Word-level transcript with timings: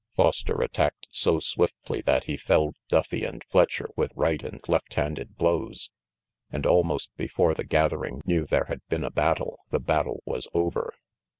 Foster 0.15 0.63
attacked 0.63 1.05
so 1.11 1.39
swiftly 1.39 2.01
that 2.01 2.23
he 2.23 2.35
felled 2.35 2.75
Duffy 2.89 3.23
and 3.23 3.43
Fletcher 3.51 3.87
with 3.95 4.11
right 4.15 4.41
and 4.41 4.59
left 4.67 4.95
handed 4.95 5.35
blows, 5.35 5.91
and 6.49 6.65
almost 6.65 7.15
before 7.17 7.53
the 7.53 7.63
gathering 7.65 8.23
knew 8.25 8.47
there 8.47 8.65
had 8.65 8.81
been 8.89 9.03
a 9.03 9.11
battle, 9.11 9.59
the 9.69 9.79
battle 9.79 10.23
was 10.25 10.47
over. 10.55 10.95